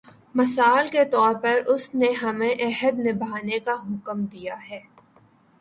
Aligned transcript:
مثال 0.35 0.87
کے 0.87 1.03
طور 1.05 1.35
پر 1.35 1.59
اس 1.67 1.95
نے 1.95 2.11
ہمیں 2.11 2.53
عہد 2.59 2.99
نبھانے 3.07 3.59
کا 3.59 3.73
حکم 3.73 4.25
دیا 4.25 4.55
ہے۔ 4.69 4.79